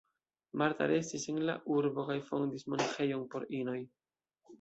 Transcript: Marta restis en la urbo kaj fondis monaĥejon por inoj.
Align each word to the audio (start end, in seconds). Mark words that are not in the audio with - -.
Marta 0.59 0.85
restis 0.91 1.25
en 1.33 1.37
la 1.49 1.55
urbo 1.75 2.05
kaj 2.07 2.15
fondis 2.31 2.65
monaĥejon 2.73 3.29
por 3.35 3.47
inoj. 3.59 3.77